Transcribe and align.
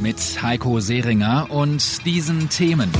Mit 0.00 0.42
Heiko 0.42 0.78
Seringer 0.78 1.50
und 1.50 2.06
diesen 2.06 2.48
Themen. 2.48 2.90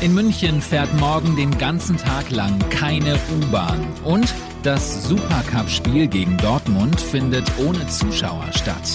In 0.00 0.14
München 0.14 0.62
fährt 0.62 0.92
morgen 0.98 1.36
den 1.36 1.58
ganzen 1.58 1.98
Tag 1.98 2.30
lang 2.30 2.58
keine 2.70 3.18
U-Bahn 3.36 3.86
und 4.04 4.34
das 4.62 5.06
Supercup-Spiel 5.06 6.06
gegen 6.06 6.38
Dortmund 6.38 6.98
findet 6.98 7.44
ohne 7.58 7.86
Zuschauer 7.88 8.46
statt. 8.54 8.88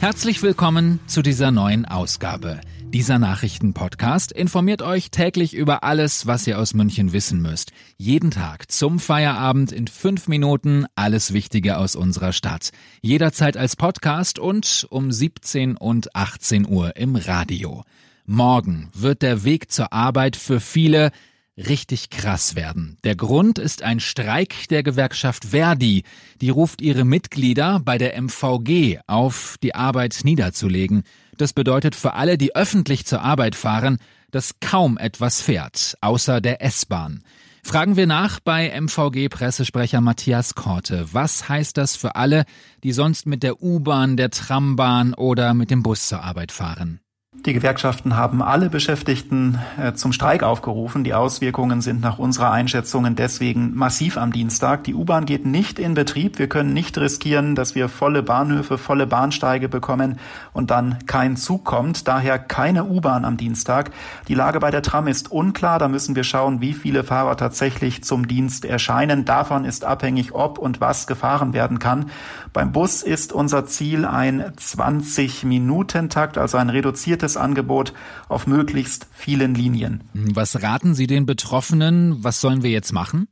Herzlich 0.00 0.42
willkommen 0.42 1.00
zu 1.06 1.22
dieser 1.22 1.50
neuen 1.50 1.86
Ausgabe. 1.86 2.60
Dieser 2.92 3.18
Nachrichtenpodcast 3.18 4.32
informiert 4.32 4.80
euch 4.80 5.10
täglich 5.10 5.52
über 5.52 5.84
alles, 5.84 6.26
was 6.26 6.46
ihr 6.46 6.58
aus 6.58 6.72
München 6.72 7.12
wissen 7.12 7.42
müsst. 7.42 7.70
Jeden 7.98 8.30
Tag 8.30 8.72
zum 8.72 8.98
Feierabend 8.98 9.72
in 9.72 9.88
fünf 9.88 10.26
Minuten 10.26 10.86
alles 10.94 11.34
Wichtige 11.34 11.76
aus 11.76 11.96
unserer 11.96 12.32
Stadt. 12.32 12.70
Jederzeit 13.02 13.58
als 13.58 13.76
Podcast 13.76 14.38
und 14.38 14.86
um 14.88 15.12
17 15.12 15.76
und 15.76 16.16
18 16.16 16.66
Uhr 16.66 16.96
im 16.96 17.16
Radio. 17.16 17.84
Morgen 18.24 18.88
wird 18.94 19.20
der 19.20 19.44
Weg 19.44 19.70
zur 19.70 19.92
Arbeit 19.92 20.36
für 20.36 20.58
viele 20.58 21.10
richtig 21.58 22.08
krass 22.08 22.54
werden. 22.54 22.96
Der 23.04 23.16
Grund 23.16 23.58
ist 23.58 23.82
ein 23.82 24.00
Streik 24.00 24.68
der 24.68 24.82
Gewerkschaft 24.82 25.46
Verdi. 25.46 26.04
Die 26.40 26.50
ruft 26.50 26.80
ihre 26.80 27.04
Mitglieder 27.04 27.80
bei 27.84 27.98
der 27.98 28.16
MVG 28.20 29.00
auf, 29.06 29.56
die 29.62 29.74
Arbeit 29.74 30.20
niederzulegen. 30.22 31.02
Das 31.38 31.52
bedeutet 31.52 31.94
für 31.94 32.14
alle, 32.14 32.36
die 32.36 32.54
öffentlich 32.54 33.06
zur 33.06 33.22
Arbeit 33.22 33.54
fahren, 33.54 33.98
dass 34.30 34.60
kaum 34.60 34.98
etwas 34.98 35.40
fährt, 35.40 35.96
außer 36.00 36.40
der 36.40 36.62
S-Bahn. 36.62 37.22
Fragen 37.62 37.96
wir 37.96 38.06
nach 38.06 38.40
bei 38.40 38.68
MVG-Pressesprecher 38.78 40.00
Matthias 40.00 40.54
Korte. 40.54 41.06
Was 41.12 41.48
heißt 41.48 41.76
das 41.76 41.96
für 41.96 42.16
alle, 42.16 42.44
die 42.82 42.92
sonst 42.92 43.26
mit 43.26 43.42
der 43.42 43.62
U-Bahn, 43.62 44.16
der 44.16 44.30
Trambahn 44.30 45.14
oder 45.14 45.54
mit 45.54 45.70
dem 45.70 45.82
Bus 45.82 46.08
zur 46.08 46.22
Arbeit 46.22 46.50
fahren? 46.50 47.00
Die 47.46 47.52
Gewerkschaften 47.52 48.16
haben 48.16 48.42
alle 48.42 48.68
Beschäftigten 48.68 49.60
äh, 49.80 49.92
zum 49.92 50.12
Streik 50.12 50.42
aufgerufen. 50.42 51.04
Die 51.04 51.14
Auswirkungen 51.14 51.80
sind 51.80 52.00
nach 52.00 52.18
unserer 52.18 52.50
Einschätzung 52.50 53.14
deswegen 53.14 53.76
massiv 53.76 54.18
am 54.18 54.32
Dienstag. 54.32 54.82
Die 54.84 54.94
U-Bahn 54.94 55.24
geht 55.24 55.46
nicht 55.46 55.78
in 55.78 55.94
Betrieb. 55.94 56.40
Wir 56.40 56.48
können 56.48 56.74
nicht 56.74 56.98
riskieren, 56.98 57.54
dass 57.54 57.76
wir 57.76 57.88
volle 57.88 58.24
Bahnhöfe, 58.24 58.76
volle 58.76 59.06
Bahnsteige 59.06 59.68
bekommen 59.68 60.18
und 60.52 60.72
dann 60.72 60.98
kein 61.06 61.36
Zug 61.36 61.64
kommt. 61.64 62.08
Daher 62.08 62.40
keine 62.40 62.84
U-Bahn 62.84 63.24
am 63.24 63.36
Dienstag. 63.36 63.92
Die 64.26 64.34
Lage 64.34 64.58
bei 64.58 64.72
der 64.72 64.82
Tram 64.82 65.06
ist 65.06 65.30
unklar. 65.30 65.78
Da 65.78 65.86
müssen 65.86 66.16
wir 66.16 66.24
schauen, 66.24 66.60
wie 66.60 66.74
viele 66.74 67.04
Fahrer 67.04 67.36
tatsächlich 67.36 68.02
zum 68.02 68.26
Dienst 68.26 68.64
erscheinen. 68.64 69.24
Davon 69.24 69.64
ist 69.64 69.84
abhängig, 69.84 70.34
ob 70.34 70.58
und 70.58 70.80
was 70.80 71.06
gefahren 71.06 71.52
werden 71.52 71.78
kann. 71.78 72.10
Beim 72.52 72.72
Bus 72.72 73.02
ist 73.02 73.32
unser 73.32 73.64
Ziel 73.64 74.04
ein 74.06 74.42
20-Minuten-Takt, 74.56 76.36
also 76.36 76.58
ein 76.58 76.68
reduziertes 76.68 77.27
breites 77.28 77.36
Angebot 77.36 77.92
auf 78.28 78.46
möglichst 78.46 79.06
vielen 79.12 79.54
Linien. 79.54 80.04
Was 80.14 80.62
raten 80.62 80.94
Sie 80.94 81.06
den 81.06 81.26
Betroffenen? 81.26 82.24
Was 82.24 82.40
sollen 82.40 82.62
wir 82.62 82.70
jetzt 82.70 82.92
machen? 82.92 83.28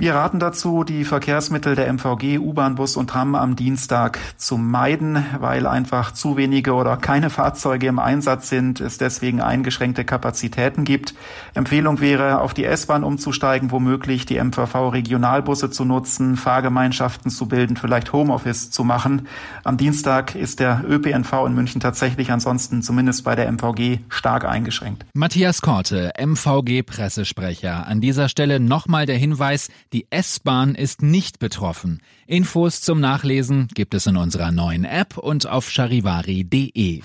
Wir 0.00 0.14
raten 0.14 0.38
dazu, 0.38 0.82
die 0.82 1.04
Verkehrsmittel 1.04 1.74
der 1.74 1.86
MVG, 1.92 2.38
U-Bahn, 2.38 2.76
Bus 2.76 2.96
und 2.96 3.10
Tram 3.10 3.34
am 3.34 3.54
Dienstag 3.54 4.18
zu 4.38 4.56
meiden, 4.56 5.22
weil 5.40 5.66
einfach 5.66 6.12
zu 6.12 6.38
wenige 6.38 6.72
oder 6.72 6.96
keine 6.96 7.28
Fahrzeuge 7.28 7.86
im 7.86 7.98
Einsatz 7.98 8.48
sind, 8.48 8.80
es 8.80 8.96
deswegen 8.96 9.42
eingeschränkte 9.42 10.06
Kapazitäten 10.06 10.84
gibt. 10.84 11.12
Empfehlung 11.52 12.00
wäre, 12.00 12.40
auf 12.40 12.54
die 12.54 12.64
S-Bahn 12.64 13.04
umzusteigen, 13.04 13.72
womöglich 13.72 14.24
die 14.24 14.42
MVV-Regionalbusse 14.42 15.70
zu 15.70 15.84
nutzen, 15.84 16.38
Fahrgemeinschaften 16.38 17.30
zu 17.30 17.44
bilden, 17.44 17.76
vielleicht 17.76 18.14
Homeoffice 18.14 18.70
zu 18.70 18.84
machen. 18.84 19.28
Am 19.64 19.76
Dienstag 19.76 20.34
ist 20.34 20.60
der 20.60 20.82
ÖPNV 20.88 21.44
in 21.46 21.54
München 21.54 21.82
tatsächlich 21.82 22.32
ansonsten 22.32 22.80
zumindest 22.80 23.22
bei 23.24 23.36
der 23.36 23.52
MVG 23.52 23.98
stark 24.08 24.46
eingeschränkt. 24.46 25.04
Matthias 25.12 25.60
Korte, 25.60 26.12
MVG-Pressesprecher. 26.18 27.86
An 27.86 28.00
dieser 28.00 28.30
Stelle 28.30 28.60
nochmal 28.60 29.04
der 29.04 29.18
Hinweis, 29.18 29.68
die 29.92 30.06
S-Bahn 30.10 30.74
ist 30.74 31.02
nicht 31.02 31.38
betroffen. 31.38 32.00
Infos 32.26 32.80
zum 32.80 33.00
Nachlesen 33.00 33.68
gibt 33.74 33.94
es 33.94 34.06
in 34.06 34.16
unserer 34.16 34.52
neuen 34.52 34.84
App 34.84 35.18
und 35.18 35.48
auf 35.48 35.68
charivari.de. 35.68 37.02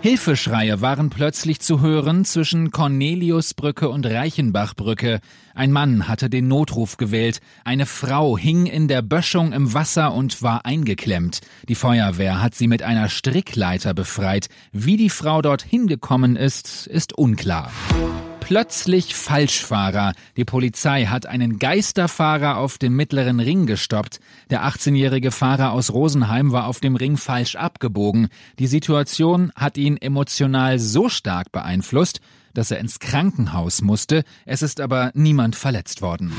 Hilfeschreie 0.00 0.80
waren 0.80 1.10
plötzlich 1.10 1.60
zu 1.60 1.80
hören 1.80 2.24
zwischen 2.24 2.70
Corneliusbrücke 2.70 3.88
und 3.88 4.06
Reichenbachbrücke. 4.06 5.20
Ein 5.54 5.72
Mann 5.72 6.08
hatte 6.08 6.30
den 6.30 6.48
Notruf 6.48 6.96
gewählt. 6.96 7.40
Eine 7.64 7.86
Frau 7.86 8.38
hing 8.38 8.66
in 8.66 8.88
der 8.88 9.02
Böschung 9.02 9.52
im 9.52 9.74
Wasser 9.74 10.12
und 10.14 10.42
war 10.42 10.64
eingeklemmt. 10.64 11.40
Die 11.68 11.74
Feuerwehr 11.74 12.40
hat 12.40 12.54
sie 12.54 12.68
mit 12.68 12.82
einer 12.82 13.08
Strickleiter 13.08 13.94
befreit. 13.94 14.48
Wie 14.72 14.96
die 14.96 15.10
Frau 15.10 15.42
dorthin 15.42 15.86
gekommen 15.86 16.36
ist, 16.36 16.86
ist 16.86 17.16
unklar 17.16 17.70
plötzlich 18.48 19.14
Falschfahrer. 19.14 20.14
Die 20.38 20.46
Polizei 20.46 21.04
hat 21.04 21.26
einen 21.26 21.58
Geisterfahrer 21.58 22.56
auf 22.56 22.78
dem 22.78 22.96
mittleren 22.96 23.40
Ring 23.40 23.66
gestoppt. 23.66 24.20
Der 24.48 24.64
18-jährige 24.64 25.32
Fahrer 25.32 25.72
aus 25.72 25.92
Rosenheim 25.92 26.50
war 26.50 26.66
auf 26.66 26.80
dem 26.80 26.96
Ring 26.96 27.18
falsch 27.18 27.56
abgebogen. 27.56 28.28
Die 28.58 28.66
Situation 28.66 29.52
hat 29.54 29.76
ihn 29.76 29.98
emotional 29.98 30.78
so 30.78 31.10
stark 31.10 31.52
beeinflusst, 31.52 32.22
dass 32.54 32.70
er 32.70 32.78
ins 32.78 33.00
Krankenhaus 33.00 33.82
musste. 33.82 34.24
Es 34.46 34.62
ist 34.62 34.80
aber 34.80 35.10
niemand 35.12 35.54
verletzt 35.54 36.00
worden. 36.00 36.32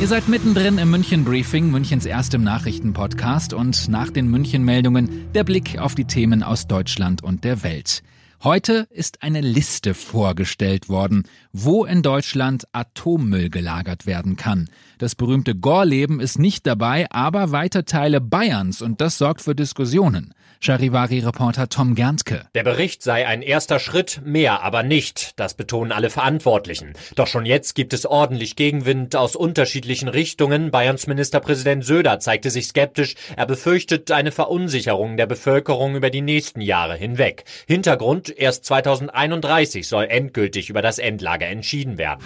Ihr 0.00 0.08
seid 0.08 0.30
mittendrin 0.30 0.78
im 0.78 0.90
München 0.90 1.22
Briefing, 1.22 1.70
Münchens 1.70 2.06
erstem 2.06 2.42
Nachrichtenpodcast 2.44 3.52
und 3.52 3.90
nach 3.90 4.08
den 4.08 4.26
München 4.28 4.64
Meldungen 4.64 5.30
der 5.34 5.44
Blick 5.44 5.78
auf 5.78 5.94
die 5.94 6.06
Themen 6.06 6.42
aus 6.42 6.66
Deutschland 6.66 7.22
und 7.22 7.44
der 7.44 7.62
Welt. 7.62 8.02
Heute 8.44 8.88
ist 8.90 9.22
eine 9.22 9.40
Liste 9.40 9.94
vorgestellt 9.94 10.88
worden, 10.88 11.28
wo 11.52 11.84
in 11.84 12.02
Deutschland 12.02 12.64
Atommüll 12.72 13.50
gelagert 13.50 14.04
werden 14.04 14.34
kann. 14.34 14.68
Das 14.98 15.14
berühmte 15.14 15.54
Gorleben 15.54 16.18
ist 16.18 16.40
nicht 16.40 16.66
dabei, 16.66 17.06
aber 17.12 17.52
weite 17.52 17.84
Teile 17.84 18.20
Bayerns 18.20 18.82
und 18.82 19.00
das 19.00 19.16
sorgt 19.16 19.42
für 19.42 19.54
Diskussionen. 19.54 20.34
Charivari-Reporter 20.62 21.68
Tom 21.68 21.96
Gerntke. 21.96 22.46
Der 22.54 22.62
Bericht 22.62 23.02
sei 23.02 23.26
ein 23.26 23.42
erster 23.42 23.80
Schritt, 23.80 24.20
mehr 24.24 24.62
aber 24.62 24.84
nicht. 24.84 25.32
Das 25.40 25.54
betonen 25.54 25.90
alle 25.90 26.08
Verantwortlichen. 26.08 26.92
Doch 27.16 27.26
schon 27.26 27.46
jetzt 27.46 27.74
gibt 27.74 27.92
es 27.92 28.06
ordentlich 28.06 28.54
Gegenwind 28.54 29.16
aus 29.16 29.34
unterschiedlichen 29.34 30.06
Richtungen. 30.06 30.70
Bayerns 30.70 31.08
Ministerpräsident 31.08 31.84
Söder 31.84 32.20
zeigte 32.20 32.50
sich 32.50 32.68
skeptisch. 32.68 33.16
Er 33.36 33.46
befürchtet 33.46 34.12
eine 34.12 34.30
Verunsicherung 34.30 35.16
der 35.16 35.26
Bevölkerung 35.26 35.96
über 35.96 36.10
die 36.10 36.22
nächsten 36.22 36.60
Jahre 36.60 36.94
hinweg. 36.94 37.42
Hintergrund, 37.66 38.31
erst 38.36 38.64
2031 38.64 39.86
soll 39.86 40.04
endgültig 40.04 40.70
über 40.70 40.82
das 40.82 40.98
Endlager 40.98 41.46
entschieden 41.46 41.98
werden. 41.98 42.20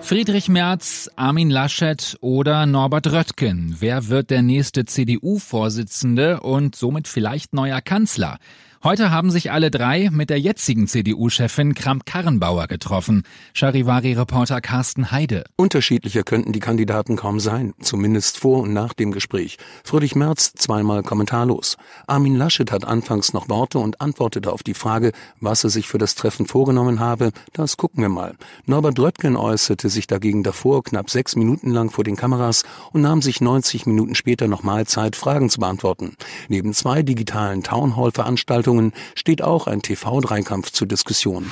Friedrich 0.00 0.48
Merz, 0.48 1.10
Armin 1.16 1.50
Laschet 1.50 2.16
oder 2.20 2.66
Norbert 2.66 3.10
Röttgen. 3.10 3.76
Wer 3.78 4.08
wird 4.08 4.30
der 4.30 4.42
nächste 4.42 4.84
CDU-Vorsitzende 4.84 6.40
und 6.40 6.76
somit 6.76 7.08
vielleicht 7.08 7.54
neuer 7.54 7.80
Kanzler? 7.80 8.38
Heute 8.84 9.10
haben 9.10 9.30
sich 9.30 9.50
alle 9.50 9.70
drei 9.70 10.10
mit 10.12 10.28
der 10.28 10.38
jetzigen 10.38 10.86
CDU-Chefin 10.86 11.72
Kramp-Karrenbauer 11.72 12.66
getroffen. 12.66 13.22
Charivari-Reporter 13.54 14.60
Carsten 14.60 15.10
Heide. 15.10 15.44
Unterschiedlicher 15.56 16.22
könnten 16.22 16.52
die 16.52 16.60
Kandidaten 16.60 17.16
kaum 17.16 17.40
sein, 17.40 17.72
zumindest 17.80 18.36
vor 18.36 18.60
und 18.60 18.74
nach 18.74 18.92
dem 18.92 19.10
Gespräch. 19.10 19.56
Friedrich 19.84 20.16
Merz 20.16 20.52
zweimal 20.52 21.02
kommentarlos. 21.02 21.78
Armin 22.06 22.36
Laschet 22.36 22.70
hat 22.70 22.84
anfangs 22.84 23.32
noch 23.32 23.48
Worte 23.48 23.78
und 23.78 24.02
antwortete 24.02 24.52
auf 24.52 24.62
die 24.62 24.74
Frage, 24.74 25.12
was 25.40 25.64
er 25.64 25.70
sich 25.70 25.88
für 25.88 25.96
das 25.96 26.14
Treffen 26.14 26.44
vorgenommen 26.44 27.00
habe. 27.00 27.30
Das 27.54 27.78
gucken 27.78 28.02
wir 28.02 28.10
mal. 28.10 28.34
Norbert 28.66 28.98
Röttgen 28.98 29.38
äußerte 29.38 29.88
sich 29.88 30.08
dagegen 30.08 30.42
davor 30.42 30.84
knapp 30.84 31.08
sechs 31.08 31.36
Minuten 31.36 31.70
lang 31.70 31.88
vor 31.88 32.04
den 32.04 32.16
Kameras 32.16 32.64
und 32.92 33.00
nahm 33.00 33.22
sich 33.22 33.40
90 33.40 33.86
Minuten 33.86 34.14
später 34.14 34.46
nochmal 34.46 34.86
Zeit, 34.86 35.16
Fragen 35.16 35.48
zu 35.48 35.58
beantworten. 35.58 36.16
Neben 36.50 36.74
zwei 36.74 37.02
digitalen 37.02 37.62
Townhall-Veranstaltungen 37.62 38.73
Richtungen 38.74 38.92
steht 39.14 39.42
auch 39.42 39.66
ein 39.66 39.82
TV-Dreikampf 39.82 40.70
zur 40.70 40.88
Diskussion. 40.88 41.50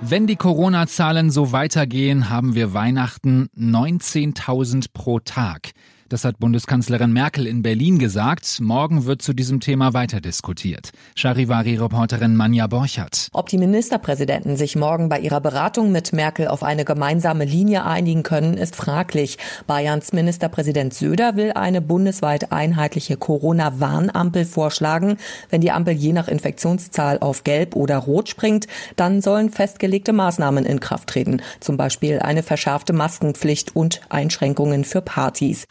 Wenn 0.00 0.26
die 0.26 0.36
Corona-Zahlen 0.36 1.30
so 1.30 1.52
weitergehen, 1.52 2.30
haben 2.30 2.54
wir 2.54 2.72
Weihnachten 2.74 3.48
19.000 3.56 4.86
pro 4.92 5.18
Tag. 5.20 5.72
Das 6.12 6.26
hat 6.26 6.38
Bundeskanzlerin 6.38 7.10
Merkel 7.10 7.46
in 7.46 7.62
Berlin 7.62 7.98
gesagt. 7.98 8.60
Morgen 8.60 9.06
wird 9.06 9.22
zu 9.22 9.32
diesem 9.32 9.60
Thema 9.60 9.94
weiter 9.94 10.20
diskutiert. 10.20 10.90
Charivari-Reporterin 11.16 12.36
Manja 12.36 12.66
Borchert. 12.66 13.28
Ob 13.32 13.48
die 13.48 13.56
Ministerpräsidenten 13.56 14.58
sich 14.58 14.76
morgen 14.76 15.08
bei 15.08 15.20
ihrer 15.20 15.40
Beratung 15.40 15.90
mit 15.90 16.12
Merkel 16.12 16.48
auf 16.48 16.62
eine 16.62 16.84
gemeinsame 16.84 17.46
Linie 17.46 17.86
einigen 17.86 18.24
können, 18.24 18.58
ist 18.58 18.76
fraglich. 18.76 19.38
Bayerns 19.66 20.12
Ministerpräsident 20.12 20.92
Söder 20.92 21.36
will 21.36 21.52
eine 21.52 21.80
bundesweit 21.80 22.52
einheitliche 22.52 23.16
Corona-Warnampel 23.16 24.44
vorschlagen. 24.44 25.16
Wenn 25.48 25.62
die 25.62 25.72
Ampel 25.72 25.94
je 25.94 26.12
nach 26.12 26.28
Infektionszahl 26.28 27.20
auf 27.20 27.42
Gelb 27.42 27.74
oder 27.74 27.96
Rot 27.96 28.28
springt, 28.28 28.66
dann 28.96 29.22
sollen 29.22 29.48
festgelegte 29.48 30.12
Maßnahmen 30.12 30.66
in 30.66 30.78
Kraft 30.78 31.08
treten. 31.08 31.40
Zum 31.60 31.78
Beispiel 31.78 32.18
eine 32.18 32.42
verschärfte 32.42 32.92
Maskenpflicht 32.92 33.74
und 33.74 34.02
Einschränkungen 34.10 34.84
für 34.84 35.00
Partys. 35.00 35.64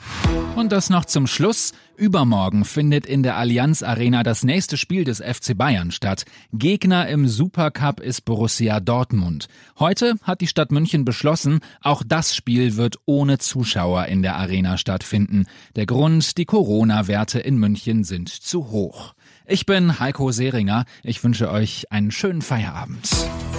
Und 0.55 0.71
das 0.71 0.89
noch 0.89 1.05
zum 1.05 1.27
Schluss. 1.27 1.73
Übermorgen 1.97 2.65
findet 2.65 3.05
in 3.05 3.23
der 3.23 3.35
Allianz 3.35 3.83
Arena 3.83 4.23
das 4.23 4.43
nächste 4.43 4.77
Spiel 4.77 5.03
des 5.03 5.19
FC 5.19 5.57
Bayern 5.57 5.91
statt. 5.91 6.25
Gegner 6.53 7.07
im 7.07 7.27
Supercup 7.27 7.99
ist 7.99 8.25
Borussia 8.25 8.79
Dortmund. 8.79 9.47
Heute 9.79 10.15
hat 10.23 10.41
die 10.41 10.47
Stadt 10.47 10.71
München 10.71 11.05
beschlossen, 11.05 11.59
auch 11.81 12.03
das 12.05 12.35
Spiel 12.35 12.77
wird 12.77 12.97
ohne 13.05 13.37
Zuschauer 13.37 14.05
in 14.05 14.21
der 14.21 14.35
Arena 14.35 14.77
stattfinden. 14.77 15.45
Der 15.75 15.85
Grund, 15.85 16.37
die 16.37 16.45
Corona-Werte 16.45 17.39
in 17.39 17.57
München 17.57 18.03
sind 18.03 18.29
zu 18.29 18.69
hoch. 18.71 19.13
Ich 19.45 19.65
bin 19.65 19.99
Heiko 19.99 20.31
Seringer. 20.31 20.85
Ich 21.03 21.23
wünsche 21.23 21.51
euch 21.51 21.91
einen 21.91 22.11
schönen 22.11 22.41
Feierabend. 22.41 23.09